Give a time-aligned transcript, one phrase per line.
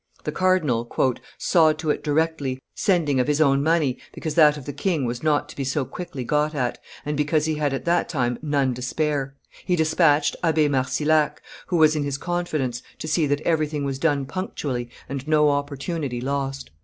[0.23, 0.89] The cardinal
[1.37, 5.21] "saw to it directly, sending of his own money because that of the king was
[5.21, 8.73] not to be so quickly got at, and because he had at that time none
[8.73, 13.85] to spare; he despatched Abbe Marcillac, who was in his confidence, to see that everything
[13.85, 16.71] was done punctually and no opportunity lost.